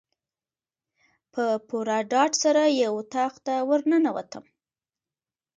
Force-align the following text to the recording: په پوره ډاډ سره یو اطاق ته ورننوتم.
په 1.33 1.43
پوره 1.67 1.97
ډاډ 2.11 2.31
سره 2.43 2.63
یو 2.83 2.91
اطاق 3.01 3.33
ته 3.45 3.55
ورننوتم. 3.69 4.45